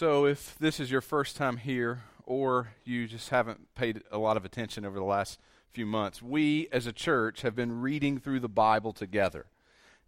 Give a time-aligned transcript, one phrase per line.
[0.00, 4.38] So, if this is your first time here, or you just haven't paid a lot
[4.38, 5.38] of attention over the last
[5.72, 9.44] few months, we as a church have been reading through the Bible together.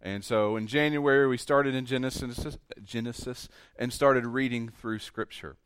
[0.01, 5.57] And so in January, we started in Genesis, Genesis and started reading through Scripture.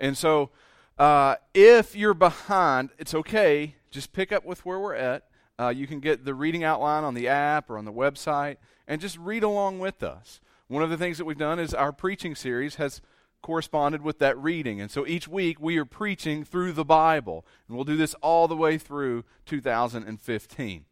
[0.00, 0.48] And so
[0.96, 3.74] uh, if you're behind, it's okay.
[3.90, 5.24] Just pick up with where we're at.
[5.58, 8.56] Uh, you can get the reading outline on the app or on the website
[8.88, 10.40] and just read along with us.
[10.66, 13.02] One of the things that we've done is our preaching series has
[13.46, 14.80] corresponded with that reading.
[14.80, 17.46] And so each week we are preaching through the Bible.
[17.68, 20.84] And we'll do this all the way through 2015.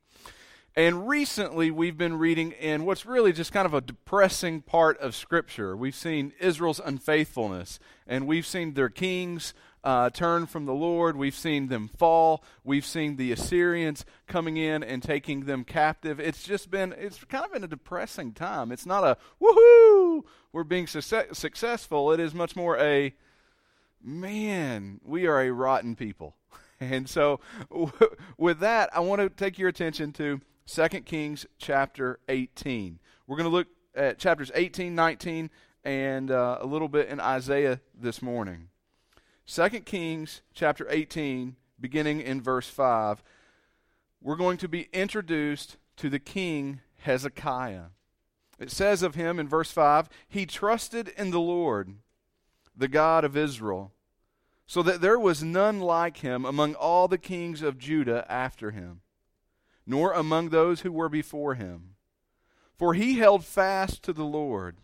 [0.77, 5.17] And recently we've been reading in what's really just kind of a depressing part of
[5.17, 5.77] Scripture.
[5.77, 9.53] We've seen Israel's unfaithfulness, and we've seen their kings
[9.85, 11.17] uh, turn from the Lord.
[11.17, 12.43] We've seen them fall.
[12.65, 16.19] We've seen the Assyrians coming in and taking them captive.
[16.19, 18.73] It's just been, it's kind of been a depressing time.
[18.73, 22.11] It's not a woohoo, we're being success- successful.
[22.13, 23.15] It is much more a
[24.03, 26.35] man, we are a rotten people.
[26.81, 27.39] And so,
[28.37, 32.99] with that, I want to take your attention to 2 Kings chapter 18.
[33.27, 35.51] We're going to look at chapters 18, 19,
[35.85, 38.69] and uh, a little bit in Isaiah this morning.
[39.47, 43.23] 2 Kings chapter 18, beginning in verse 5.
[44.23, 47.87] We're going to be introduced to the king Hezekiah.
[48.59, 51.97] It says of him in verse 5 He trusted in the Lord,
[52.75, 53.93] the God of Israel,
[54.67, 59.03] so that there was none like him among all the kings of Judah after him,
[59.87, 61.97] nor among those who were before him.
[62.75, 64.79] For he held fast to the Lord.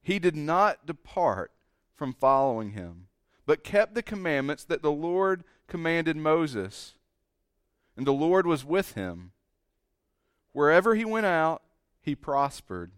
[0.00, 1.50] He did not depart
[1.94, 3.08] from following him,
[3.46, 6.94] but kept the commandments that the Lord commanded Moses.
[7.96, 9.32] And the Lord was with him.
[10.52, 11.62] Wherever he went out,
[12.00, 12.92] he prospered.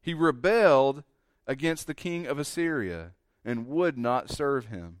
[0.00, 1.04] He rebelled
[1.46, 3.12] against the king of Assyria
[3.44, 4.98] and would not serve him.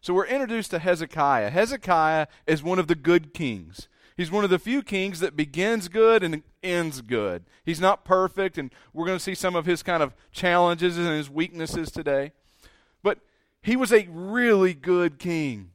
[0.00, 1.50] So we're introduced to Hezekiah.
[1.50, 3.88] Hezekiah is one of the good kings.
[4.16, 7.44] He's one of the few kings that begins good and ends good.
[7.64, 11.08] He's not perfect, and we're going to see some of his kind of challenges and
[11.08, 12.32] his weaknesses today.
[13.64, 15.70] He was a really good king.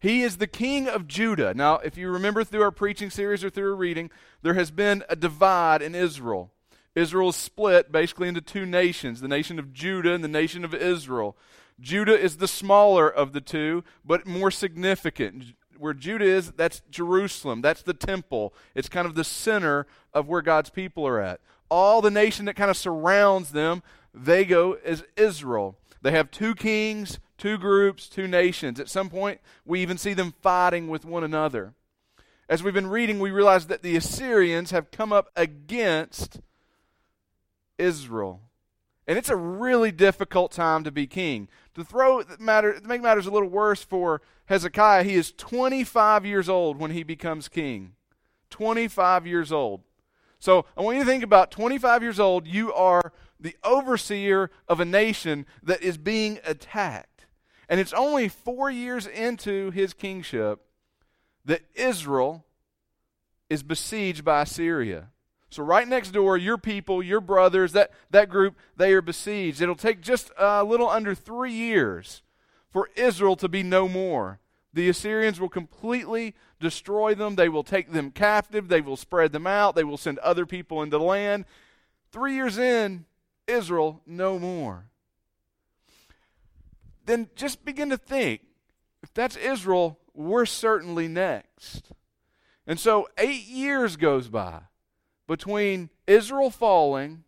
[0.00, 1.52] He is the king of Judah.
[1.52, 5.04] Now, if you remember through our preaching series or through our reading, there has been
[5.10, 6.50] a divide in Israel.
[6.94, 10.72] Israel is split basically into two nations the nation of Judah and the nation of
[10.72, 11.36] Israel.
[11.78, 15.54] Judah is the smaller of the two, but more significant.
[15.76, 17.60] Where Judah is, that's Jerusalem.
[17.60, 18.54] That's the temple.
[18.74, 21.40] It's kind of the center of where God's people are at.
[21.68, 23.82] All the nation that kind of surrounds them,
[24.14, 25.76] they go as Israel.
[26.02, 28.80] They have two kings, two groups, two nations.
[28.80, 31.74] At some point, we even see them fighting with one another.
[32.48, 36.40] As we've been reading, we realize that the Assyrians have come up against
[37.78, 38.40] Israel.
[39.06, 41.48] And it's a really difficult time to be king.
[41.74, 46.48] To throw matter, to make matters a little worse for Hezekiah, he is 25 years
[46.48, 47.92] old when he becomes king.
[48.50, 49.82] 25 years old.
[50.38, 54.80] So I want you to think about 25 years old, you are the overseer of
[54.80, 57.26] a nation that is being attacked.
[57.68, 60.60] And it's only four years into his kingship
[61.44, 62.44] that Israel
[63.50, 65.08] is besieged by Assyria.
[65.50, 69.60] So, right next door, your people, your brothers, that, that group, they are besieged.
[69.60, 72.22] It'll take just a little under three years
[72.70, 74.40] for Israel to be no more.
[74.72, 77.34] The Assyrians will completely destroy them.
[77.34, 78.68] They will take them captive.
[78.68, 79.74] They will spread them out.
[79.74, 81.44] They will send other people into the land.
[82.10, 83.04] Three years in,
[83.52, 84.86] Israel no more
[87.06, 88.42] then just begin to think
[89.02, 91.90] if that's Israel, we're certainly next.
[92.66, 94.60] And so eight years goes by
[95.26, 97.24] between Israel falling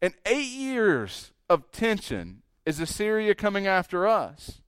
[0.00, 2.42] and eight years of tension.
[2.64, 4.62] Is Assyria coming after us?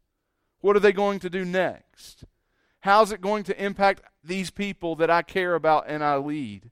[0.61, 2.25] What are they going to do next?
[2.81, 6.71] How's it going to impact these people that I care about and I lead?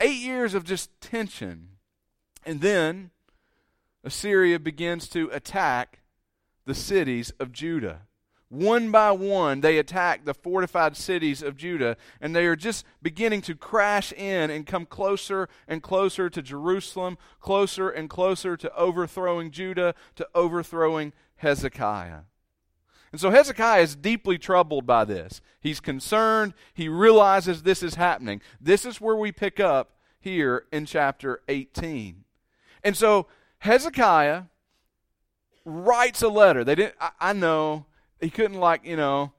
[0.00, 1.70] Eight years of just tension.
[2.44, 3.10] And then
[4.04, 6.00] Assyria begins to attack
[6.66, 8.02] the cities of Judah.
[8.48, 13.42] One by one, they attack the fortified cities of Judah, and they are just beginning
[13.42, 19.52] to crash in and come closer and closer to Jerusalem, closer and closer to overthrowing
[19.52, 22.22] Judah, to overthrowing Hezekiah.
[23.12, 25.40] And so Hezekiah is deeply troubled by this.
[25.60, 26.54] He's concerned.
[26.74, 28.40] He realizes this is happening.
[28.60, 32.24] This is where we pick up here in chapter 18.
[32.82, 33.26] And so
[33.58, 34.44] Hezekiah
[35.64, 36.64] writes a letter.
[36.64, 36.94] They didn't.
[37.00, 37.86] I, I know
[38.20, 39.32] he couldn't like you know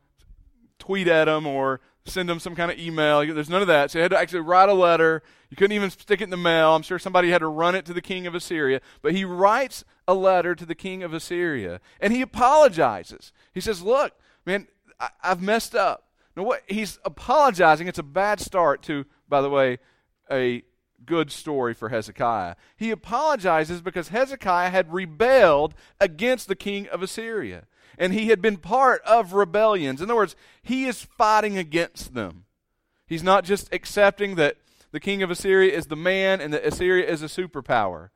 [0.80, 3.26] tweet at them or send him some kind of email.
[3.34, 3.92] There's none of that.
[3.92, 5.22] So he had to actually write a letter.
[5.50, 6.76] You couldn't even stick it in the mail.
[6.76, 8.82] I'm sure somebody had to run it to the king of Assyria.
[9.02, 13.32] But he writes a letter to the king of Assyria and he apologizes.
[13.54, 14.14] He says, Look,
[14.46, 14.68] man,
[15.00, 16.08] I, have messed up.
[16.36, 19.80] Now, what he's apologizing, it's a bad start to, by the way,
[20.32, 20.64] a
[21.06, 22.56] good story for Hezekiah.
[22.76, 27.66] He apologizes because Hezekiah had rebelled against the king of Assyria.
[27.98, 30.02] And he had been part of rebellions.
[30.02, 32.46] In other words, he is fighting against them.
[33.06, 34.58] He's not just accepting that
[34.92, 38.10] the king of Assyria is the man and that Assyria is a superpower.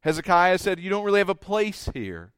[0.00, 2.32] Hezekiah said, You don't really have a place here.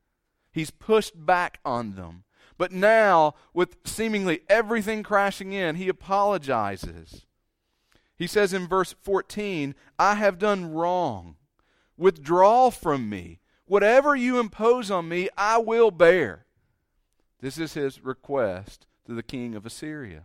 [0.53, 2.25] He's pushed back on them.
[2.59, 7.27] But now, with seemingly everything crashing in, he apologizes.
[8.23, 11.35] He says in verse 14, I have done wrong.
[11.97, 13.41] Withdraw from me.
[13.65, 16.47] Whatever you impose on me, I will bear.
[17.41, 20.23] This is his request to the king of Assyria.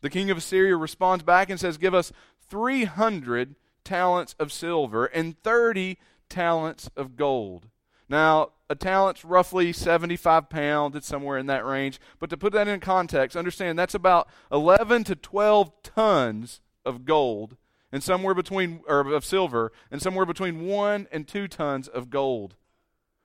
[0.00, 2.12] The king of Assyria responds back and says, Give us
[2.48, 3.54] 300
[3.84, 5.98] talents of silver and 30
[6.28, 7.68] talents of gold.
[8.08, 10.96] Now, a talent's roughly 75 pounds.
[10.96, 12.00] It's somewhere in that range.
[12.18, 17.56] But to put that in context, understand that's about 11 to 12 tons of gold
[17.90, 22.54] and somewhere between or of silver and somewhere between 1 and 2 tons of gold.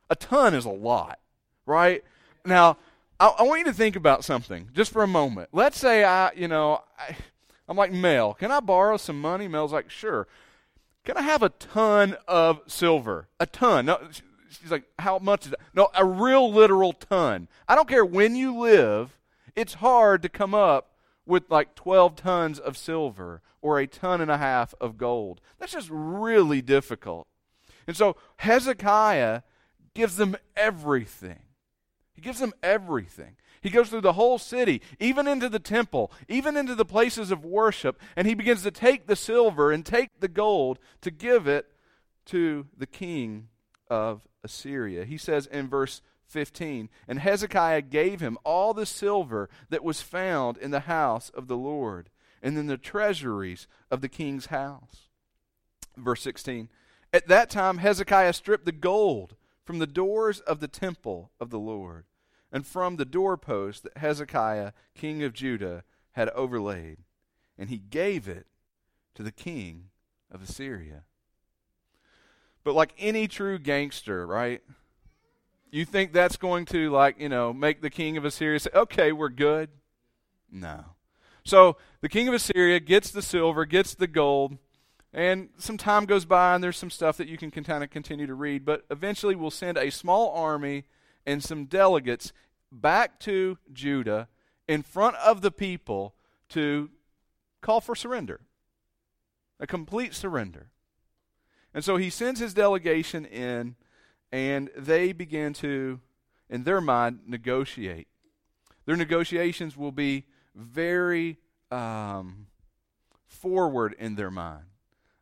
[0.09, 1.19] A ton is a lot,
[1.65, 2.03] right?
[2.45, 2.77] Now,
[3.19, 5.49] I, I want you to think about something just for a moment.
[5.51, 7.15] Let's say I, you know, I,
[7.67, 8.33] I'm like Mel.
[8.33, 9.47] Can I borrow some money?
[9.47, 10.27] Mel's like, sure.
[11.03, 13.27] Can I have a ton of silver?
[13.39, 13.85] A ton.
[13.85, 13.99] No,
[14.49, 15.59] she's like, how much is that?
[15.73, 17.47] No, a real literal ton.
[17.67, 19.17] I don't care when you live.
[19.55, 20.86] It's hard to come up
[21.27, 25.41] with like 12 tons of silver or a ton and a half of gold.
[25.59, 27.27] That's just really difficult.
[27.85, 29.41] And so Hezekiah
[29.93, 31.39] gives them everything.
[32.13, 33.35] He gives them everything.
[33.61, 37.43] He goes through the whole city, even into the temple, even into the places of
[37.43, 41.71] worship, and he begins to take the silver and take the gold to give it
[42.27, 43.49] to the king
[43.89, 45.05] of Assyria.
[45.05, 50.57] He says in verse 15, And Hezekiah gave him all the silver that was found
[50.57, 52.09] in the house of the Lord,
[52.41, 55.09] and in the treasuries of the king's house.
[55.95, 56.69] Verse 16,
[57.11, 61.59] At that time Hezekiah stripped the gold from the doors of the temple of the
[61.59, 62.05] Lord,
[62.51, 66.99] and from the doorpost that Hezekiah, king of Judah, had overlaid,
[67.57, 68.47] and he gave it
[69.15, 69.89] to the king
[70.31, 71.03] of Assyria.
[72.63, 74.61] But like any true gangster, right?
[75.69, 79.11] You think that's going to, like, you know, make the king of Assyria say, okay,
[79.11, 79.69] we're good?
[80.51, 80.85] No.
[81.43, 84.57] So the king of Assyria gets the silver, gets the gold,
[85.13, 88.27] and some time goes by, and there's some stuff that you can kind of continue
[88.27, 88.65] to read.
[88.65, 90.85] But eventually, we'll send a small army
[91.25, 92.33] and some delegates
[92.71, 94.27] back to Judah
[94.67, 96.13] in front of the people
[96.49, 96.89] to
[97.61, 98.41] call for surrender,
[99.59, 100.67] a complete surrender.
[101.73, 103.75] And so he sends his delegation in,
[104.31, 105.99] and they begin to,
[106.49, 108.07] in their mind, negotiate.
[108.85, 110.25] Their negotiations will be
[110.55, 111.37] very
[111.71, 112.47] um,
[113.27, 114.65] forward in their mind.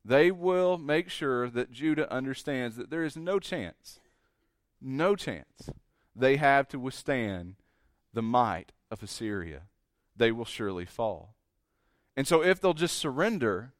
[0.03, 3.99] They will make sure that Judah understands that there is no chance,
[4.79, 5.69] no chance
[6.15, 7.55] they have to withstand
[8.13, 9.63] the might of Assyria.
[10.15, 11.35] They will surely fall.
[12.15, 13.73] And so, if they'll just surrender,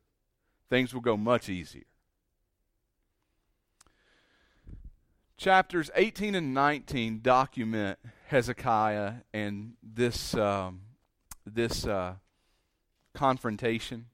[0.70, 1.86] things will go much easier.
[5.38, 10.82] Chapters 18 and 19 document Hezekiah and this, um,
[11.46, 12.16] this uh,
[13.14, 14.06] confrontation.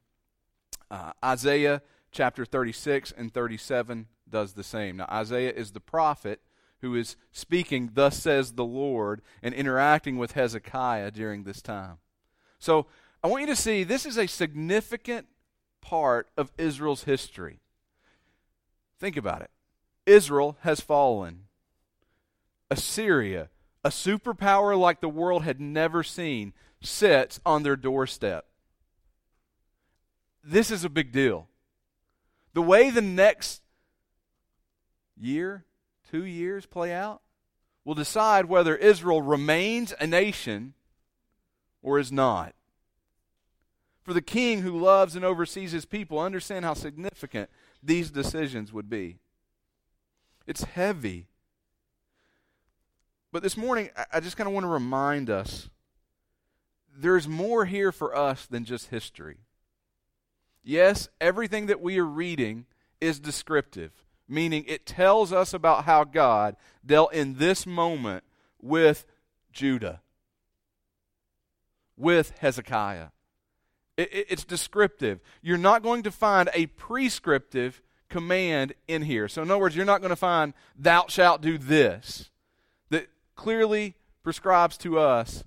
[0.90, 4.98] Uh, Isaiah chapter 36 and 37 does the same.
[4.98, 6.42] Now, Isaiah is the prophet
[6.80, 11.98] who is speaking, Thus says the Lord, and interacting with Hezekiah during this time.
[12.58, 12.88] So,
[13.24, 15.28] I want you to see this is a significant
[15.80, 17.60] part of Israel's history.
[19.00, 19.52] Think about it.
[20.12, 21.44] Israel has fallen.
[22.70, 23.50] Assyria,
[23.84, 28.46] a superpower like the world had never seen, sits on their doorstep.
[30.44, 31.48] This is a big deal.
[32.54, 33.62] The way the next
[35.18, 35.64] year,
[36.10, 37.22] two years play out
[37.86, 40.74] will decide whether Israel remains a nation
[41.82, 42.54] or is not.
[44.04, 47.50] For the king who loves and oversees his people, understand how significant
[47.82, 49.20] these decisions would be.
[50.52, 51.30] It's heavy.
[53.32, 55.70] But this morning, I just kind of want to remind us
[56.94, 59.38] there's more here for us than just history.
[60.62, 62.66] Yes, everything that we are reading
[63.00, 68.26] is descriptive, meaning it tells us about how God dealt in this moment
[68.62, 69.06] with
[69.54, 70.02] Judah.
[71.96, 73.08] with Hezekiah.
[73.96, 75.22] It, it, it's descriptive.
[75.42, 79.28] You're not going to find a prescriptive command in here.
[79.28, 82.30] So, in other words, you're not going to find, thou shalt do this,
[82.92, 85.44] that clearly prescribes to us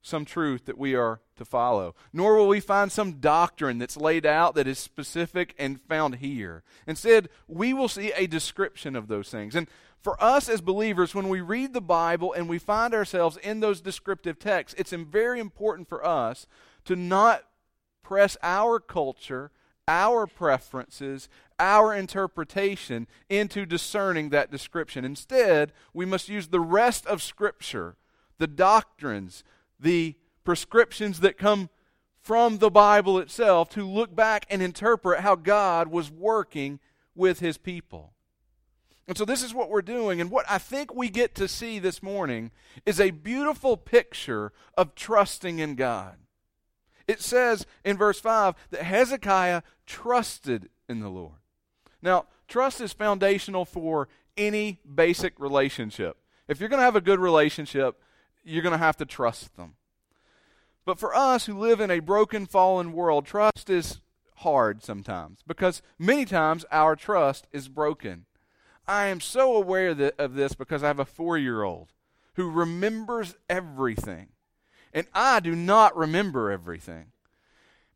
[0.00, 1.94] some truth that we are to follow.
[2.12, 6.62] Nor will we find some doctrine that's laid out that is specific and found here.
[6.86, 9.56] Instead, we will see a description of those things.
[9.56, 9.66] And
[10.00, 13.80] for us as believers, when we read the Bible and we find ourselves in those
[13.80, 16.46] descriptive texts, it's very important for us
[16.84, 17.42] to not
[18.04, 19.50] press our culture,
[19.88, 21.28] our preferences,
[21.58, 25.04] our interpretation into discerning that description.
[25.04, 27.96] Instead, we must use the rest of Scripture,
[28.38, 29.44] the doctrines,
[29.78, 31.70] the prescriptions that come
[32.20, 36.80] from the Bible itself to look back and interpret how God was working
[37.14, 38.12] with his people.
[39.08, 40.20] And so, this is what we're doing.
[40.20, 42.50] And what I think we get to see this morning
[42.84, 46.16] is a beautiful picture of trusting in God.
[47.08, 51.38] It says in verse 5 that Hezekiah trusted in the Lord.
[52.02, 56.16] Now, trust is foundational for any basic relationship.
[56.48, 58.00] If you're going to have a good relationship,
[58.44, 59.74] you're going to have to trust them.
[60.84, 64.00] But for us who live in a broken, fallen world, trust is
[64.36, 68.26] hard sometimes because many times our trust is broken.
[68.86, 71.92] I am so aware of this because I have a four year old
[72.34, 74.28] who remembers everything.
[74.92, 77.06] And I do not remember everything.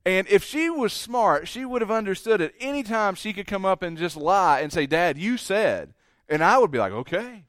[0.05, 2.55] And if she was smart, she would have understood it.
[2.59, 5.95] Anytime she could come up and just lie and say, Dad, you said.
[6.29, 7.45] And I would be like, okay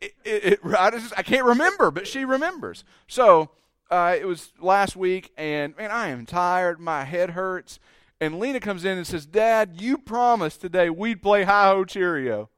[0.00, 2.84] it, it, I, just, I can't remember, but she remembers.
[3.06, 3.50] So
[3.90, 6.80] uh, it was last week, and man, I am tired.
[6.80, 7.80] My head hurts.
[8.20, 12.48] And Lena comes in and says, Dad, you promised today we'd play Hi Ho Cherry-O.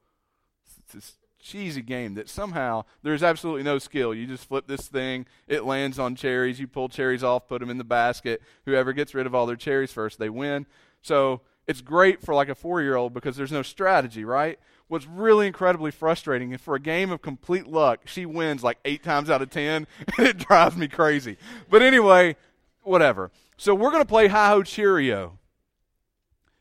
[0.65, 4.15] It's this cheesy game that somehow there's absolutely no skill.
[4.15, 6.61] You just flip this thing, it lands on cherries.
[6.61, 8.43] You pull cherries off, put them in the basket.
[8.65, 10.67] Whoever gets rid of all their cherries first, they win.
[11.03, 14.59] So it's great for like a four year old because there's no strategy, right?
[14.89, 19.31] What's really incredibly frustrating for a game of complete luck, she wins like eight times
[19.31, 19.87] out of ten,
[20.19, 21.37] and it drives me crazy.
[21.69, 22.37] But anyway,
[22.83, 23.31] whatever.
[23.57, 25.39] So we're going to play Hi Ho Cherry-O.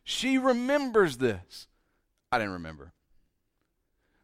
[0.03, 1.67] She remembers this.
[2.31, 2.93] I didn't remember.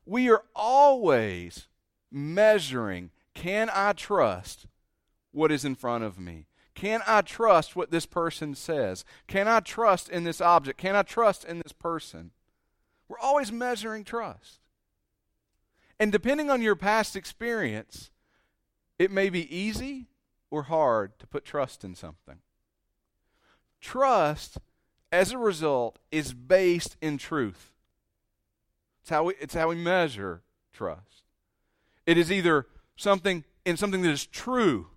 [0.06, 1.68] We are always
[2.12, 4.68] measuring can I trust
[5.32, 6.48] what is in front of me?
[6.74, 9.06] Can I trust what this person says?
[9.28, 10.80] Can I trust in this object?
[10.80, 12.32] Can I trust in this person?
[13.08, 14.60] We're always measuring trust.
[16.00, 18.12] And depending on your past experience,
[18.98, 20.08] it may be easy
[20.50, 22.40] or hard to put trust in something.
[23.80, 24.58] Trust,
[25.12, 27.75] as a result, is based in truth.
[29.06, 30.42] It's how we, it's how we measure
[30.74, 31.22] trust.
[32.08, 34.88] It is either something in something that is true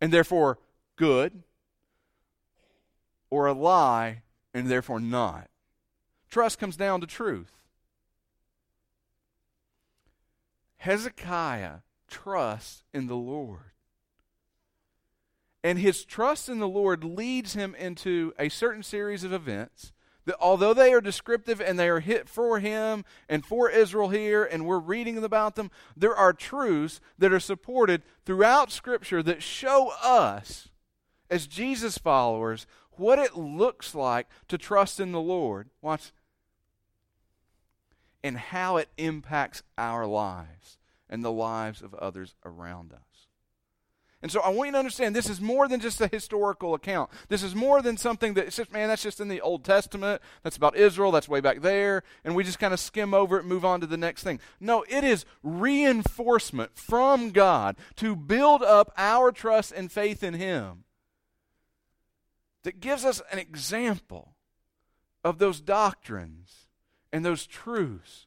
[0.00, 0.58] and therefore
[0.96, 1.42] good,
[3.28, 4.22] or a lie
[4.54, 5.50] and therefore not.
[6.30, 7.52] Trust comes down to truth.
[10.78, 13.72] Hezekiah trusts in the Lord.
[15.62, 19.92] And his trust in the Lord leads him into a certain series of events
[20.28, 24.44] that, although they are descriptive and they are hit for him and for Israel here,
[24.44, 29.90] and we're reading about them, there are truths that are supported throughout Scripture that show
[30.02, 30.68] us,
[31.30, 35.70] as Jesus followers, what it looks like to trust in the Lord.
[35.80, 36.12] Watch
[38.22, 40.76] and how it impacts our lives
[41.08, 43.07] and the lives of others around us.
[44.20, 47.10] And so I want you to understand this is more than just a historical account.
[47.28, 50.20] This is more than something that it's just, man, that's just in the Old Testament.
[50.42, 51.12] That's about Israel.
[51.12, 52.02] That's way back there.
[52.24, 54.40] And we just kind of skim over it and move on to the next thing.
[54.58, 60.82] No, it is reinforcement from God to build up our trust and faith in Him
[62.64, 64.34] that gives us an example
[65.22, 66.66] of those doctrines
[67.12, 68.26] and those truths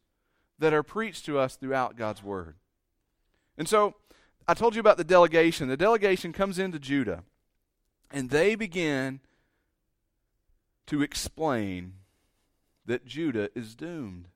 [0.57, 2.55] that are preached to us throughout God's Word.
[3.57, 3.95] And so,
[4.47, 5.67] I told you about the delegation.
[5.67, 7.23] The delegation comes into Judah,
[8.11, 9.19] and they begin
[10.87, 11.93] to explain
[12.85, 14.27] that Judah is doomed.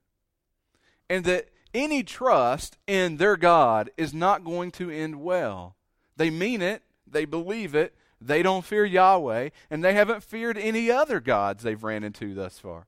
[1.10, 5.76] And that any trust in their God is not going to end well.
[6.16, 10.90] They mean it, they believe it, they don't fear Yahweh, and they haven't feared any
[10.90, 12.88] other gods they've ran into thus far.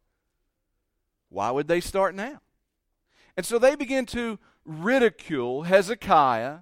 [1.30, 2.42] Why would they start now?
[3.36, 6.60] And so they begin to ridicule Hezekiah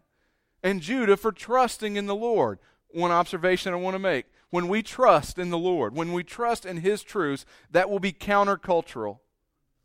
[0.66, 2.58] and Judah for trusting in the Lord.
[2.90, 6.66] One observation I want to make when we trust in the Lord, when we trust
[6.66, 9.20] in His truths, that will be countercultural.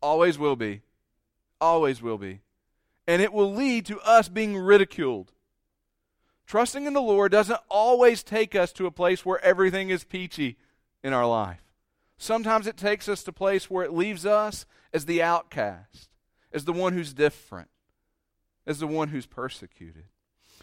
[0.01, 0.81] Always will be.
[1.59, 2.41] Always will be.
[3.05, 5.31] And it will lead to us being ridiculed.
[6.47, 10.57] Trusting in the Lord doesn't always take us to a place where everything is peachy
[11.03, 11.61] in our life.
[12.17, 16.09] Sometimes it takes us to a place where it leaves us as the outcast,
[16.51, 17.69] as the one who's different,
[18.65, 20.05] as the one who's persecuted.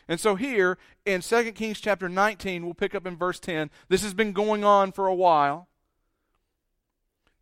[0.08, 3.70] And so here in 2 Kings chapter 19, we'll pick up in verse 10.
[3.88, 5.68] This has been going on for a while.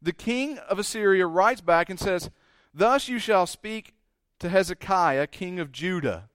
[0.02, 2.30] The king of Assyria writes back and says,
[2.74, 3.94] Thus you shall speak
[4.40, 6.28] to Hezekiah, king of Judah.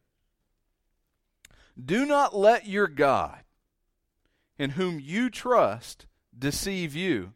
[1.83, 3.41] Do not let your God,
[4.57, 6.07] in whom you trust,
[6.37, 7.33] deceive you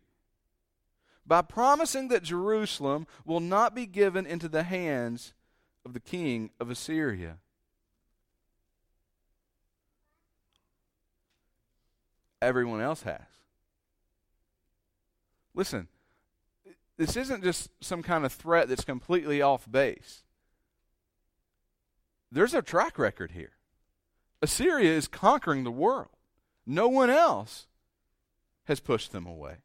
[1.25, 5.33] by promising that Jerusalem will not be given into the hands
[5.83, 7.37] of the king of Assyria.
[12.41, 13.21] Everyone else has.
[15.53, 15.87] Listen,
[16.97, 20.23] this isn't just some kind of threat that's completely off base.
[22.31, 23.51] There's a track record here.
[24.41, 26.09] Assyria is conquering the world.
[26.65, 27.67] No one else
[28.65, 29.57] has pushed them away.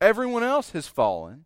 [0.00, 1.44] Everyone else has fallen.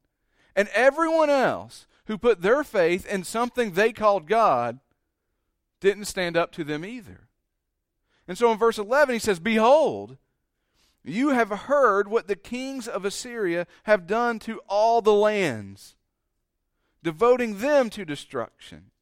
[0.54, 4.80] And everyone else who put their faith in something they called God
[5.80, 7.28] didn't stand up to them either.
[8.30, 10.16] And so in verse 11, he says, Behold,
[11.02, 15.96] you have heard what the kings of Assyria have done to all the lands,
[17.02, 18.92] devoting them to destruction.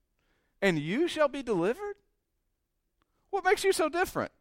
[0.62, 1.97] And you shall be delivered?
[3.28, 4.32] What makes you so different?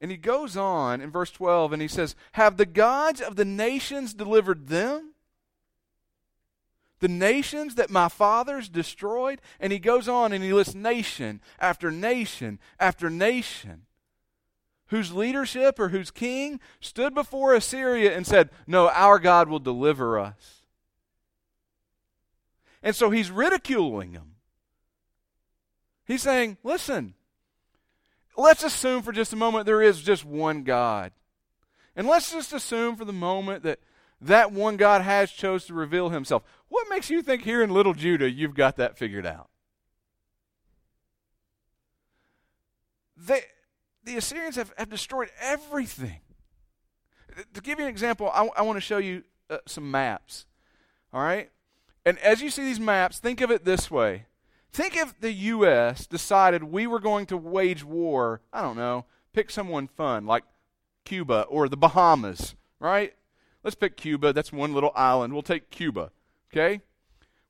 [0.00, 3.44] And he goes on in verse 12 and he says, Have the gods of the
[3.44, 5.14] nations delivered them?
[7.00, 9.40] The nations that my fathers destroyed?
[9.60, 13.82] And he goes on and he lists nation after nation after nation
[14.88, 20.18] whose leadership or whose king stood before Assyria and said, No, our God will deliver
[20.18, 20.62] us.
[22.82, 24.36] And so he's ridiculing them.
[26.06, 27.14] He's saying, Listen,
[28.36, 31.12] let's assume for just a moment there is just one God.
[31.94, 33.80] And let's just assume for the moment that
[34.20, 36.42] that one God has chose to reveal himself.
[36.68, 39.48] What makes you think here in little Judah you've got that figured out?
[43.16, 43.42] They,
[44.04, 46.20] the Assyrians have, have destroyed everything.
[47.54, 50.46] To give you an example, I, I want to show you uh, some maps.
[51.12, 51.50] All right?
[52.04, 54.26] And as you see these maps, think of it this way
[54.72, 56.06] Think if the U.S.
[56.06, 60.44] decided we were going to wage war, I don't know, pick someone fun, like
[61.04, 63.14] Cuba or the Bahamas, right?
[63.64, 64.32] Let's pick Cuba.
[64.32, 65.32] That's one little island.
[65.32, 66.12] We'll take Cuba,
[66.52, 66.80] okay?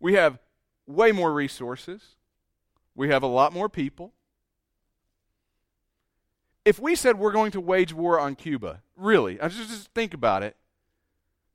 [0.01, 0.39] We have
[0.87, 2.17] way more resources,
[2.95, 4.13] we have a lot more people.
[6.65, 10.13] If we said we're going to wage war on Cuba, really, I just, just think
[10.13, 10.57] about it.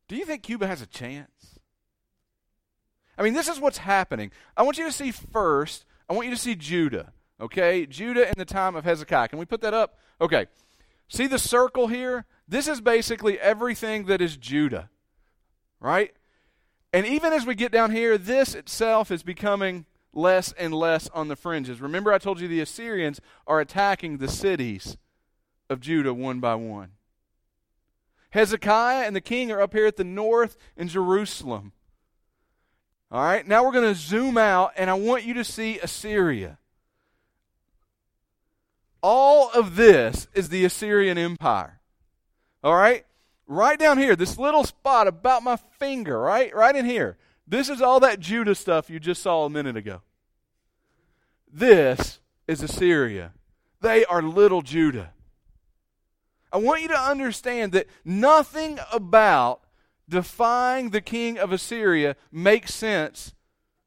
[0.08, 1.60] Do you think Cuba has a chance?
[3.18, 4.32] I mean, this is what's happening.
[4.58, 7.14] I want you to see first, I want you to see Judah.
[7.40, 7.86] Okay?
[7.86, 9.28] Judah in the time of Hezekiah.
[9.28, 9.98] Can we put that up?
[10.22, 10.48] Okay.
[11.08, 12.26] See the circle here?
[12.48, 14.90] This is basically everything that is Judah.
[15.80, 16.14] Right?
[16.94, 21.28] And even as we get down here, this itself is becoming less and less on
[21.28, 21.82] the fringes.
[21.82, 24.96] Remember, I told you the Assyrians are attacking the cities
[25.72, 26.92] of Judah one by one.
[28.30, 31.72] Hezekiah and the king are up here at the north in Jerusalem.
[33.12, 36.58] All right, now we're going to zoom out, and I want you to see Assyria.
[39.04, 41.80] All of this is the Assyrian Empire.
[42.64, 43.06] All right?
[43.46, 46.54] Right down here, this little spot about my finger, right?
[46.56, 47.18] Right in here.
[47.48, 50.02] This is all that Judah stuff you just saw a minute ago.
[51.52, 53.34] This is Assyria.
[53.82, 55.12] They are little Judah.
[56.52, 59.62] I want you to understand that nothing about
[60.08, 63.34] defying the king of Assyria makes sense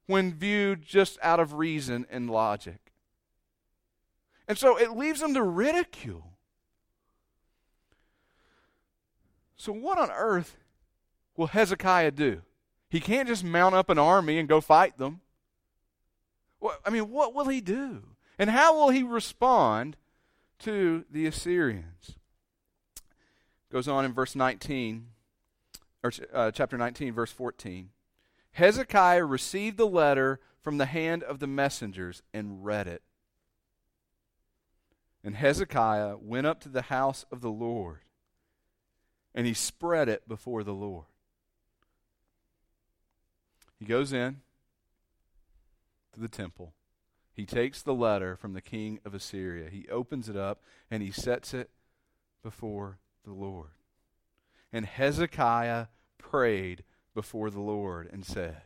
[0.07, 2.93] when viewed just out of reason and logic.
[4.49, 6.36] And so it leaves them to ridicule.
[9.57, 10.57] So, what on earth
[11.37, 12.43] will Hezekiah do?
[12.89, 15.21] He can't just mount up an army and go fight them.
[16.61, 18.03] Well, I mean, what will he do?
[18.39, 19.97] And how will he respond
[20.61, 22.17] to the Assyrians?
[23.71, 25.09] Goes on in verse 19
[26.03, 27.91] or uh, chapter 19, verse 14.
[28.53, 33.03] Hezekiah received the letter from the hand of the messengers and read it.
[35.23, 38.01] And Hezekiah went up to the house of the Lord,
[39.37, 41.05] and he spread it before the Lord.
[43.79, 44.41] He goes in
[46.15, 46.73] to the temple.
[47.35, 49.69] He takes the letter from the king of Assyria.
[49.69, 51.69] He opens it up and he sets it
[52.43, 53.73] before the Lord.
[54.73, 56.83] And Hezekiah prayed
[57.15, 58.63] before the Lord and said,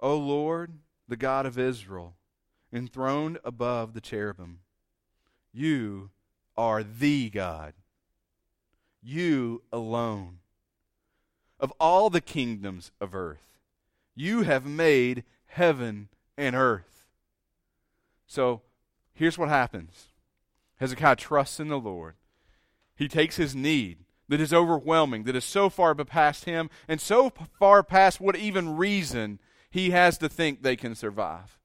[0.00, 2.16] O Lord, the God of Israel,
[2.72, 4.60] enthroned above the cherubim.
[5.52, 6.10] You
[6.56, 7.74] are the God.
[9.02, 10.38] You alone.
[11.58, 13.58] Of all the kingdoms of earth,
[14.14, 17.06] you have made heaven and earth.
[18.26, 18.62] So
[19.12, 20.08] here's what happens
[20.76, 22.14] Hezekiah trusts in the Lord.
[22.96, 27.32] He takes his need that is overwhelming, that is so far past him, and so
[27.58, 29.38] far past what even reason
[29.70, 31.58] he has to think they can survive.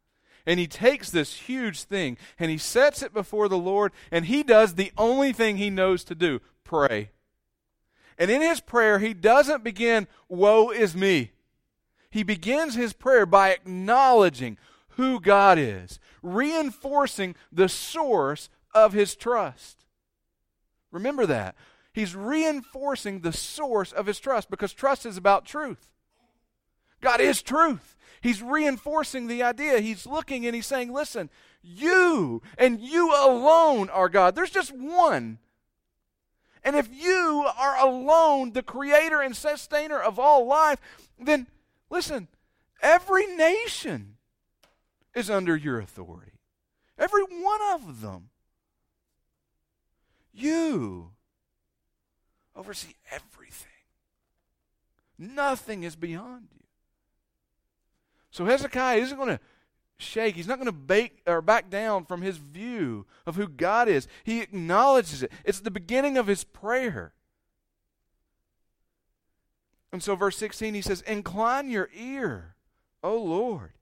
[0.45, 4.43] And he takes this huge thing and he sets it before the Lord, and he
[4.43, 7.12] does the only thing he knows to do pray.
[8.17, 11.32] And in his prayer, he doesn't begin, Woe is me.
[12.10, 14.58] He begins his prayer by acknowledging
[14.89, 19.86] who God is, reinforcing the source of his trust.
[20.91, 21.56] Remember that.
[21.91, 25.89] He's reinforcing the source of his trust because trust is about truth.
[27.01, 27.95] God is truth.
[28.21, 29.80] He's reinforcing the idea.
[29.80, 31.30] He's looking and he's saying, Listen,
[31.62, 34.36] you and you alone are God.
[34.36, 35.39] There's just one.
[36.65, 40.80] And if you are alone the creator and sustainer of all life,
[41.19, 41.45] then
[41.91, 42.28] listen,
[42.82, 44.17] every nation
[45.13, 46.39] is under your authority.
[46.97, 48.30] Every one of them.
[50.34, 51.12] You
[52.56, 53.69] oversee everything.
[55.19, 56.65] Nothing is beyond you.
[58.32, 59.39] So Hezekiah isn't going to
[59.97, 60.36] shake.
[60.36, 64.08] He's not going to bake or back down from his view of who God is.
[64.23, 65.31] He acknowledges it.
[65.43, 67.13] It's the beginning of his prayer.
[69.91, 72.55] And so, verse 16, he says, Incline your ear,
[73.01, 73.73] O Lord,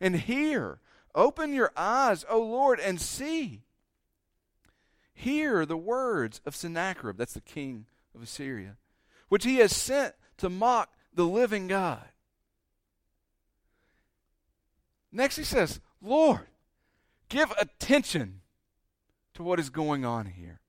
[0.00, 0.80] and hear.
[1.14, 3.62] Open your eyes, O Lord, and see.
[5.12, 8.76] Hear the words of Sennacherib, that's the king of Assyria,
[9.28, 12.09] which he has sent to mock the living God.
[15.12, 16.46] Next, he says, Lord,
[17.28, 18.40] give attention
[19.34, 20.60] to what is going on here.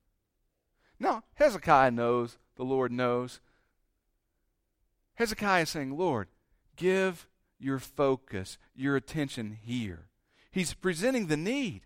[0.98, 3.40] Now, Hezekiah knows, the Lord knows.
[5.14, 6.28] Hezekiah is saying, Lord,
[6.76, 7.28] give
[7.58, 10.08] your focus, your attention here.
[10.50, 11.82] He's presenting the need.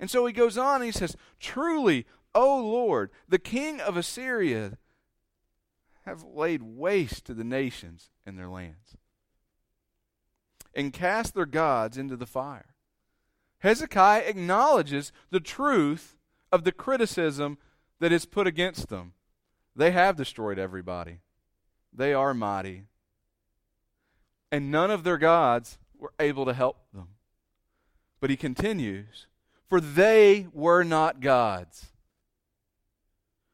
[0.00, 4.78] And so he goes on and he says, Truly, O Lord, the king of Assyria
[6.04, 8.96] have laid waste to the nations and their lands
[10.74, 12.74] and cast their gods into the fire.
[13.60, 16.16] Hezekiah acknowledges the truth
[16.52, 17.58] of the criticism
[18.00, 19.14] that is put against them.
[19.74, 21.20] They have destroyed everybody,
[21.92, 22.84] they are mighty.
[24.50, 27.08] And none of their gods were able to help them.
[28.18, 29.26] But he continues,
[29.68, 31.88] For they were not gods,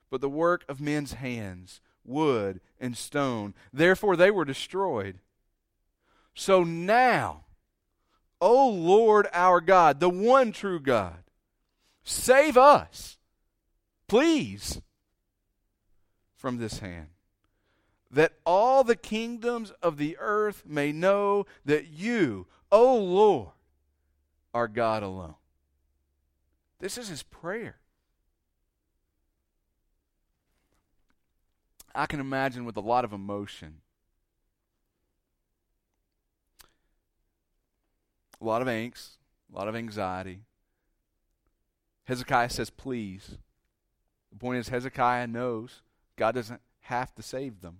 [0.08, 3.54] but the work of men's hands, wood and stone.
[3.72, 5.18] Therefore they were destroyed.
[6.34, 7.44] So now,
[8.40, 11.22] O Lord our God, the one true God,
[12.02, 13.18] save us,
[14.08, 14.82] please,
[16.36, 17.08] from this hand,
[18.10, 23.48] that all the kingdoms of the earth may know that you, O Lord,
[24.52, 25.36] are God alone.
[26.80, 27.76] This is his prayer.
[31.94, 33.76] I can imagine with a lot of emotion
[38.44, 39.16] a lot of angst,
[39.52, 40.40] a lot of anxiety.
[42.04, 43.38] Hezekiah says, please.
[44.30, 45.82] The point is, Hezekiah knows
[46.16, 47.78] God doesn't have to save them.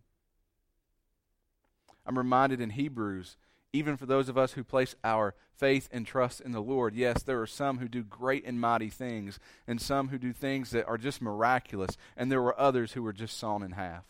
[2.07, 3.37] I'm reminded in Hebrews,
[3.72, 7.22] even for those of us who place our faith and trust in the Lord, yes,
[7.22, 10.87] there are some who do great and mighty things, and some who do things that
[10.87, 14.05] are just miraculous, and there were others who were just sawn in half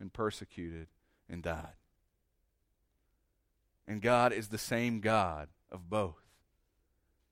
[0.00, 0.88] and persecuted
[1.28, 1.74] and died.
[3.86, 6.22] And God is the same God of both.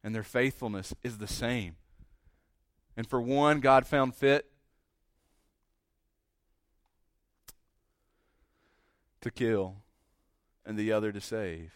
[0.02, 1.76] And their faithfulness is the same.
[2.96, 4.50] And for one, God found fit
[9.20, 9.76] to kill,
[10.64, 11.72] and the other to save.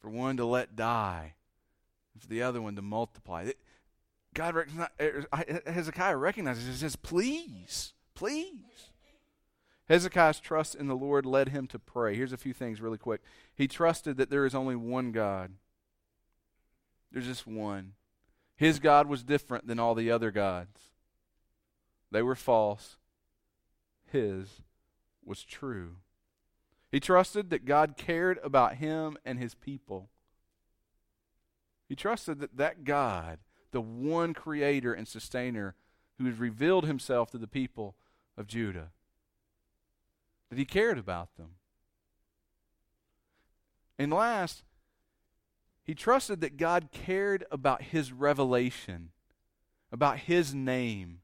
[0.00, 1.34] For one to let die,
[2.12, 3.50] and for the other one to multiply.
[4.34, 4.56] God
[5.00, 5.26] er,
[5.66, 8.91] Hezekiah recognizes He says, Please, please.
[9.88, 12.14] Hezekiah's trust in the Lord led him to pray.
[12.14, 13.20] Here's a few things really quick.
[13.54, 15.52] He trusted that there is only one God.
[17.10, 17.92] There's just one.
[18.56, 20.78] His God was different than all the other gods.
[22.10, 22.96] They were false.
[24.10, 24.62] His
[25.24, 25.96] was true.
[26.90, 30.10] He trusted that God cared about him and his people.
[31.88, 33.38] He trusted that that God,
[33.70, 35.74] the one creator and sustainer
[36.18, 37.96] who has revealed himself to the people
[38.36, 38.90] of Judah,
[40.52, 41.52] that he cared about them.
[43.98, 44.64] And last,
[45.82, 49.12] He trusted that God cared about his revelation,
[49.90, 51.20] about his name,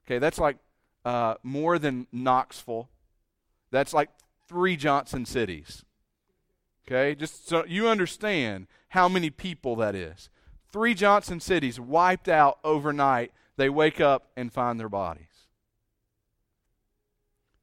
[0.06, 0.58] Okay, that's like
[1.04, 2.90] uh, more than Knoxville.
[3.72, 4.10] That's like
[4.50, 5.86] three Johnson cities.
[6.88, 10.30] Okay, just so you understand how many people that is.
[10.72, 13.32] Three Johnson cities wiped out overnight.
[13.58, 15.26] They wake up and find their bodies.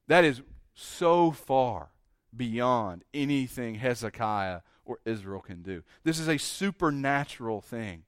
[0.07, 0.43] That is
[0.75, 1.91] so far
[2.35, 5.83] beyond anything Hezekiah or Israel can do.
[6.05, 8.05] This is a supernatural thing.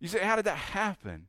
[0.00, 1.28] You say, how did that happen?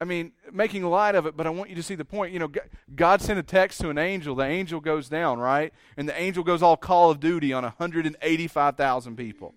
[0.00, 2.32] I mean, making light of it, but I want you to see the point.
[2.32, 2.50] You know,
[2.94, 4.34] God sent a text to an angel.
[4.34, 5.74] The angel goes down, right?
[5.96, 9.54] And the angel goes all Call of Duty on 185,000 people.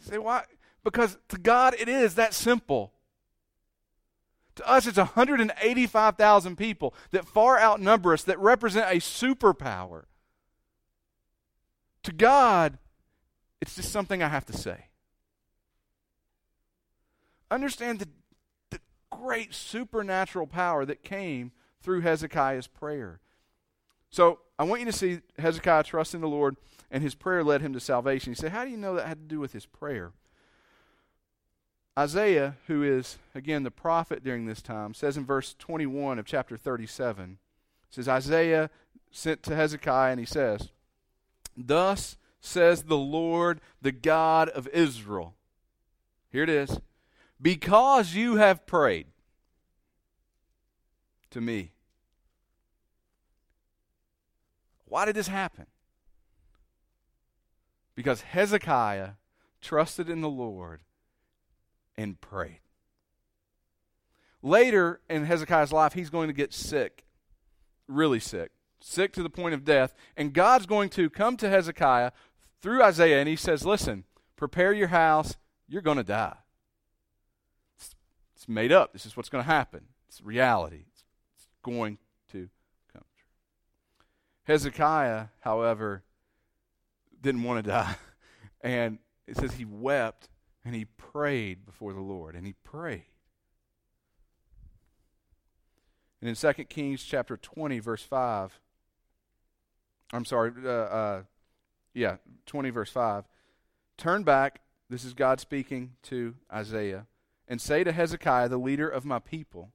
[0.00, 0.44] Say, why?
[0.84, 2.92] Because to God, it is that simple.
[4.54, 10.04] To us, it's 185,000 people that far outnumber us, that represent a superpower.
[12.04, 12.78] To God,
[13.60, 14.87] it's just something I have to say
[17.50, 18.08] understand the,
[18.70, 18.80] the
[19.10, 23.20] great supernatural power that came through Hezekiah's prayer.
[24.10, 26.56] So I want you to see Hezekiah trust in the Lord,
[26.90, 28.30] and his prayer led him to salvation.
[28.30, 30.12] You say, How do you know that had to do with his prayer?
[31.98, 36.56] Isaiah, who is, again, the prophet during this time, says in verse 21 of chapter
[36.56, 37.38] 37,
[37.90, 38.70] says, Isaiah
[39.10, 40.68] sent to Hezekiah, and he says,
[41.56, 45.34] Thus says the Lord, the God of Israel.
[46.30, 46.78] Here it is
[47.40, 49.06] because you have prayed
[51.30, 51.72] to me.
[54.86, 55.66] Why did this happen?
[57.94, 59.10] Because Hezekiah
[59.60, 60.80] trusted in the Lord
[61.96, 62.60] and prayed.
[64.42, 67.04] Later in Hezekiah's life, he's going to get sick,
[67.88, 69.92] really sick, sick to the point of death.
[70.16, 72.12] And God's going to come to Hezekiah
[72.62, 74.04] through Isaiah, and he says, Listen,
[74.36, 75.36] prepare your house,
[75.68, 76.36] you're going to die.
[78.38, 78.92] It's made up.
[78.92, 79.80] This is what's going to happen.
[80.06, 80.84] It's reality.
[80.92, 81.02] It's,
[81.36, 81.98] it's going
[82.30, 82.48] to
[82.92, 83.26] come true.
[84.44, 86.04] Hezekiah, however,
[87.20, 87.96] didn't want to die.
[88.60, 88.98] And
[89.28, 90.28] it says he wept
[90.64, 92.34] and he prayed before the Lord.
[92.34, 93.04] And he prayed.
[96.20, 98.58] And in 2 Kings chapter 20, verse 5,
[100.12, 101.22] I'm sorry, uh, uh,
[101.94, 103.26] yeah, 20, verse 5,
[103.96, 104.60] turn back.
[104.90, 107.06] This is God speaking to Isaiah
[107.48, 109.72] and say to Hezekiah, the leader of my people,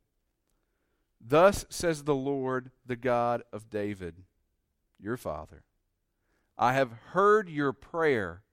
[1.25, 4.23] Thus says the Lord, the God of David,
[4.99, 5.63] your father
[6.57, 8.43] I have heard your prayer,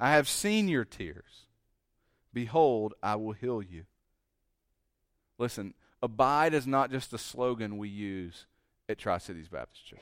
[0.00, 1.46] I have seen your tears.
[2.32, 3.84] Behold, I will heal you.
[5.38, 8.46] Listen, abide is not just a slogan we use
[8.88, 10.00] at Tri Cities Baptist Church.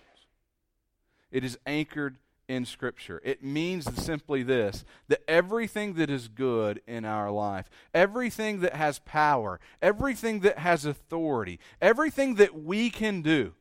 [1.31, 2.18] It is anchored
[2.49, 3.21] in Scripture.
[3.25, 8.99] It means simply this that everything that is good in our life, everything that has
[9.01, 13.55] power, everything that has authority, everything that we can do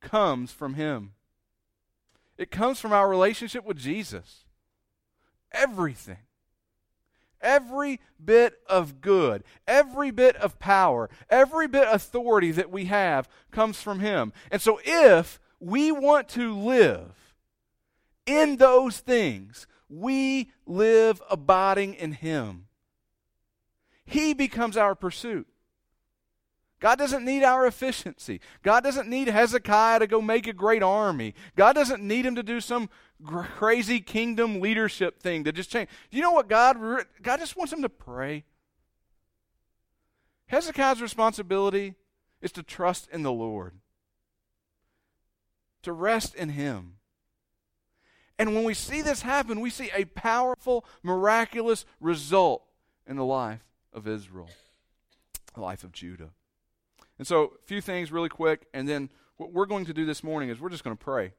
[0.00, 1.12] comes from Him.
[2.36, 4.44] It comes from our relationship with Jesus.
[5.52, 6.18] Everything.
[7.40, 13.28] Every bit of good, every bit of power, every bit of authority that we have
[13.50, 14.32] comes from Him.
[14.50, 17.25] And so if we want to live
[18.26, 22.66] in those things, we live abiding in Him.
[24.04, 25.46] He becomes our pursuit.
[26.78, 28.40] God doesn't need our efficiency.
[28.62, 31.34] God doesn't need Hezekiah to go make a great army.
[31.56, 32.90] God doesn't need him to do some
[33.24, 35.88] crazy kingdom leadership thing to just change.
[36.10, 36.76] You know what God
[37.22, 38.44] God just wants him to pray.
[40.48, 41.94] Hezekiah's responsibility
[42.42, 43.80] is to trust in the Lord.
[45.82, 46.96] To rest in him.
[48.38, 52.62] And when we see this happen, we see a powerful, miraculous result
[53.06, 54.50] in the life of Israel,
[55.54, 56.30] the life of Judah.
[57.18, 60.22] And so, a few things really quick, and then what we're going to do this
[60.22, 61.32] morning is we're just going to pray.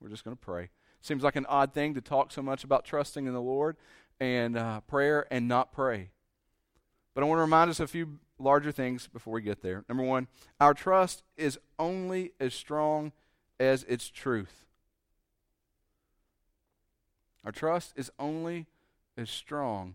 [0.00, 0.70] We're just going to pray.
[1.00, 3.76] Seems like an odd thing to talk so much about trusting in the Lord
[4.18, 6.10] and uh, prayer and not pray.
[7.14, 9.84] But I want to remind us a few larger things before we get there.
[9.88, 10.28] Number one,
[10.60, 13.12] our trust is only as strong
[13.60, 14.67] as its truth.
[17.48, 18.66] Our trust is only
[19.16, 19.94] as strong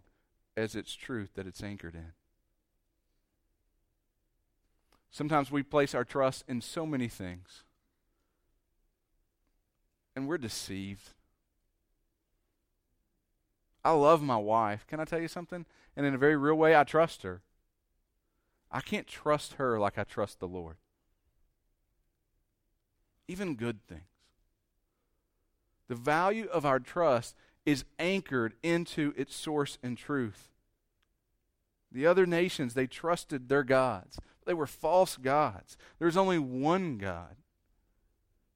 [0.57, 2.13] as its truth that it's anchored in.
[5.11, 7.63] Sometimes we place our trust in so many things,
[10.15, 11.09] and we're deceived.
[13.85, 14.87] I love my wife.
[14.87, 15.67] Can I tell you something?
[15.95, 17.43] And in a very real way, I trust her.
[18.71, 20.77] I can't trust her like I trust the Lord.
[23.27, 24.12] Even good things.
[25.87, 30.49] The value of our trust is anchored into its source and truth.
[31.91, 34.17] The other nations, they trusted their gods.
[34.45, 35.77] They were false gods.
[35.99, 37.35] There's only one God.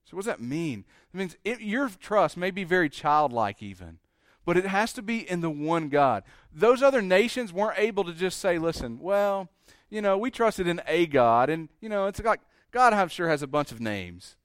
[0.06, 0.86] So, what does that mean?
[1.14, 4.00] It means it, your trust may be very childlike, even,
[4.46, 6.24] but it has to be in the one God.
[6.54, 9.50] Those other nations weren't able to just say, listen, well,
[9.90, 13.28] you know, we trusted in a God, and, you know, it's like God, I'm sure,
[13.28, 14.36] has a bunch of names.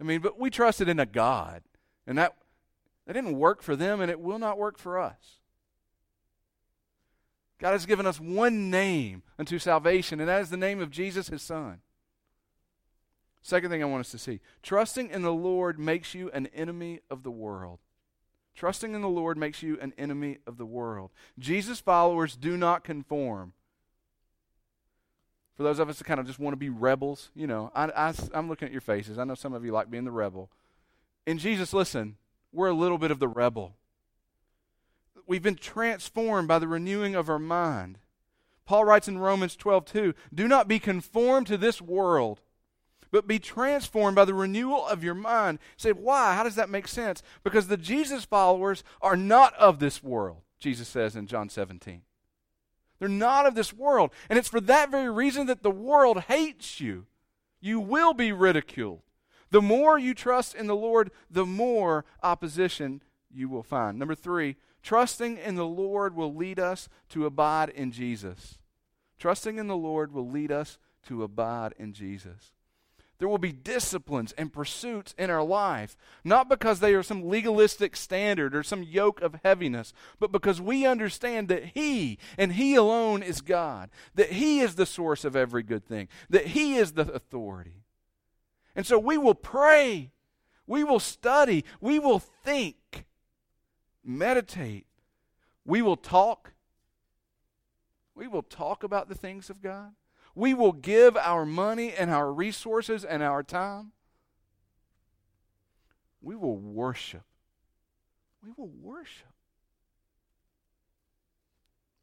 [0.00, 1.62] I mean, but we trusted in a God.
[2.06, 2.36] And that,
[3.06, 5.40] that didn't work for them, and it will not work for us.
[7.58, 11.28] God has given us one name unto salvation, and that is the name of Jesus,
[11.28, 11.80] his Son.
[13.42, 17.00] Second thing I want us to see trusting in the Lord makes you an enemy
[17.08, 17.78] of the world.
[18.56, 21.12] Trusting in the Lord makes you an enemy of the world.
[21.38, 23.52] Jesus' followers do not conform.
[25.54, 27.84] For those of us that kind of just want to be rebels, you know, I,
[27.84, 29.18] I, I'm looking at your faces.
[29.18, 30.50] I know some of you like being the rebel.
[31.26, 32.16] In Jesus, listen,
[32.52, 33.74] we're a little bit of the rebel.
[35.26, 37.98] We've been transformed by the renewing of our mind.
[38.64, 42.40] Paul writes in Romans 12, 2, Do not be conformed to this world,
[43.10, 45.58] but be transformed by the renewal of your mind.
[45.76, 46.34] say, why?
[46.34, 47.22] How does that make sense?
[47.42, 52.02] Because the Jesus followers are not of this world, Jesus says in John 17.
[52.98, 54.10] They're not of this world.
[54.28, 57.06] And it's for that very reason that the world hates you.
[57.60, 59.02] You will be ridiculed.
[59.50, 63.98] The more you trust in the Lord, the more opposition you will find.
[63.98, 68.58] Number three, trusting in the Lord will lead us to abide in Jesus.
[69.18, 72.52] Trusting in the Lord will lead us to abide in Jesus.
[73.18, 77.96] There will be disciplines and pursuits in our life, not because they are some legalistic
[77.96, 83.22] standard or some yoke of heaviness, but because we understand that He and He alone
[83.22, 87.10] is God, that He is the source of every good thing, that He is the
[87.10, 87.85] authority.
[88.76, 90.12] And so we will pray,
[90.66, 93.06] we will study, we will think,
[94.04, 94.86] meditate,
[95.64, 96.52] we will talk.
[98.14, 99.92] We will talk about the things of God.
[100.34, 103.92] We will give our money and our resources and our time.
[106.20, 107.24] We will worship.
[108.42, 109.32] We will worship.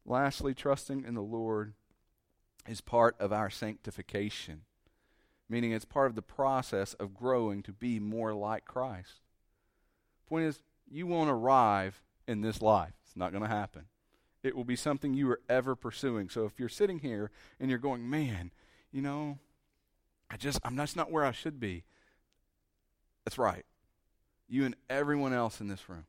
[0.04, 1.74] Lastly, trusting in the Lord
[2.66, 4.62] is part of our sanctification
[5.48, 9.20] meaning it's part of the process of growing to be more like Christ.
[10.28, 12.94] Point is, you won't arrive in this life.
[13.04, 13.84] It's not going to happen.
[14.42, 16.28] It will be something you are ever pursuing.
[16.28, 18.50] So if you're sitting here and you're going, man,
[18.92, 19.38] you know,
[20.30, 21.84] I just, I'm just not where I should be.
[23.24, 23.64] That's right.
[24.48, 26.04] You and everyone else in this room.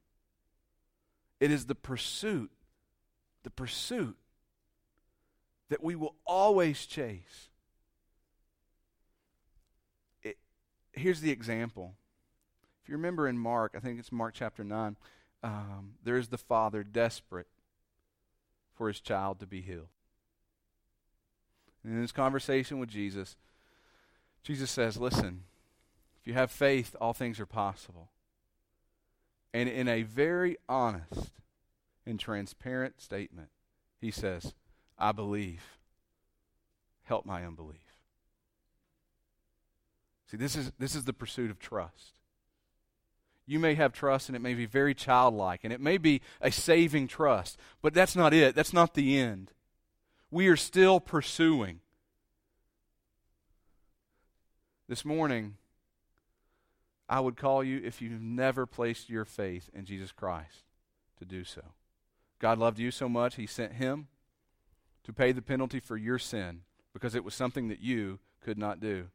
[1.40, 2.52] It is the pursuit,
[3.44, 4.18] the pursuit
[5.70, 7.50] that we will always chase
[10.96, 11.94] here's the example.
[12.84, 14.96] If you remember in Mark, I think it's Mark chapter 9,
[15.44, 17.48] um, there's the father desperate
[18.76, 19.88] for his child to be healed.
[21.84, 23.38] And in his conversation with Jesus,
[24.44, 25.44] Jesus says, Listen,
[26.20, 28.10] if you have faith, all things are possible.
[29.54, 31.32] And in a very honest
[32.06, 33.50] and transparent statement,
[34.02, 34.54] he says,
[34.98, 35.78] I believe.
[37.04, 37.85] Help my unbelief.
[40.36, 42.20] See, this is, this is the pursuit of trust.
[43.48, 46.52] You may have trust, and it may be very childlike, and it may be a
[46.52, 48.54] saving trust, but that's not it.
[48.54, 49.52] That's not the end.
[50.32, 51.80] We are still pursuing.
[54.90, 55.56] This morning,
[57.08, 60.64] I would call you, if you've never placed your faith in Jesus Christ,
[61.20, 61.62] to do so.
[62.40, 64.08] God loved you so much, He sent Him
[65.06, 66.62] to pay the penalty for your sin
[66.94, 69.08] because it was something that you could not do.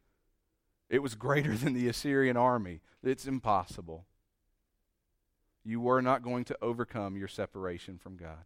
[0.91, 2.81] It was greater than the Assyrian army.
[3.03, 4.05] It's impossible.
[5.65, 8.45] You were not going to overcome your separation from God.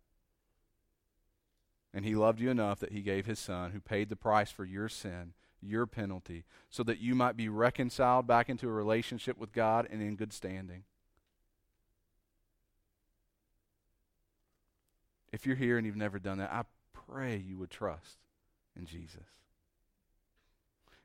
[1.93, 4.65] And He loved you enough that He gave His Son, who paid the price for
[4.65, 5.33] your sin,
[5.63, 10.03] your penalty, so that you might be reconciled back into a relationship with God and
[10.03, 10.85] in good standing.
[15.33, 18.19] If you're here and you've never done that, I pray you would trust
[18.77, 19.27] in Jesus.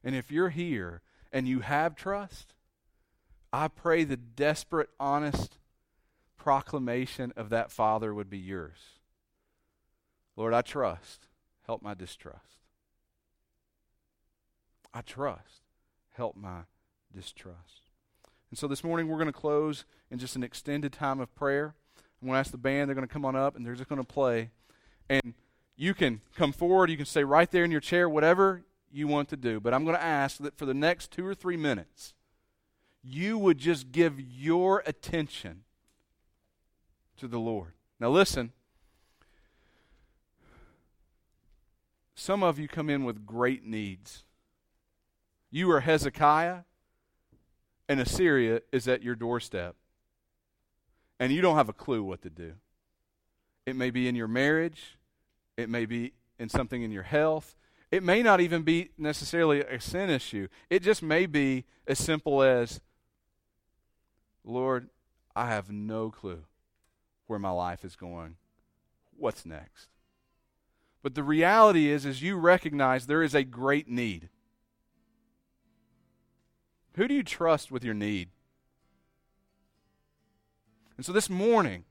[0.04, 2.54] And if you're here and you have trust,
[3.52, 5.58] I pray the desperate, honest
[6.38, 9.00] proclamation of that Father would be yours.
[10.36, 11.28] Lord, I trust.
[11.66, 12.58] Help my distrust.
[14.94, 15.62] I trust.
[16.16, 16.62] Help my
[17.14, 17.90] distrust.
[18.50, 21.76] And so this morning we're going to close in just an extended time of prayer.
[22.22, 23.90] I'm going to ask the band, they're going to come on up and they're just
[23.90, 24.50] going to play.
[25.10, 25.34] And
[25.76, 29.30] you can come forward, you can stay right there in your chair, whatever you want
[29.30, 29.60] to do.
[29.60, 32.14] But I'm going to ask that for the next two or three minutes,
[33.04, 35.64] you would just give your attention
[37.18, 37.74] to the Lord.
[38.00, 38.52] Now, listen.
[42.16, 44.24] Some of you come in with great needs.
[45.52, 46.60] You are Hezekiah,
[47.88, 49.76] and Assyria is at your doorstep.
[51.20, 52.54] And you don't have a clue what to do.
[53.66, 54.98] It may be in your marriage,
[55.58, 57.56] it may be in something in your health,
[57.92, 60.48] it may not even be necessarily a sin issue.
[60.70, 62.82] It just may be as simple as,
[64.44, 64.90] Lord,
[65.36, 66.44] I have no clue
[67.28, 68.36] where my life is going.
[69.18, 69.88] What's next?
[71.02, 74.30] But the reality is, is you recognize there is a great need.
[76.96, 78.30] Who do you trust with your need?
[80.98, 81.86] And so this morning,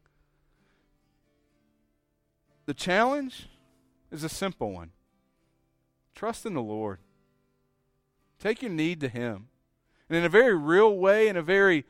[2.66, 3.48] the challenge
[4.10, 4.90] is a simple one.
[6.18, 6.98] Trust in the Lord.
[8.40, 9.46] Take your need to Him.
[10.08, 11.84] And in a very real way, in a very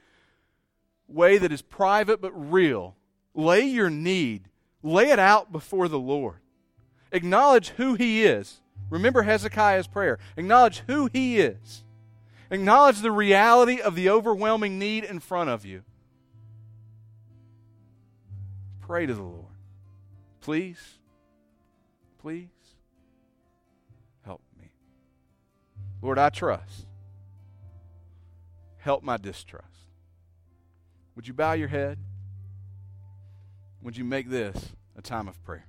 [1.09, 2.95] way that is private but real,
[3.35, 4.51] lay your need,
[4.83, 6.41] lay it out before the Lord.
[7.11, 8.61] Acknowledge who He is.
[8.91, 10.19] Remember Hezekiah's prayer.
[10.37, 11.85] Acknowledge who He is.
[12.51, 15.85] Acknowledge the reality of the overwhelming need in front of you.
[18.83, 19.47] Pray to the Lord.
[20.43, 20.99] Please,
[22.19, 22.58] please.
[26.01, 26.87] Lord, I trust.
[28.79, 29.67] Help my distrust.
[31.17, 31.99] Would you bow your head?
[33.83, 35.67] Would you make this a time of prayer?